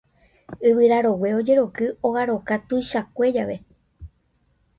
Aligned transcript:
yvyra 0.69 0.97
rogue 1.05 1.29
ojeroky 1.41 1.85
ogaroka 2.09 2.55
tuichakue 2.67 3.27
jave 3.37 3.57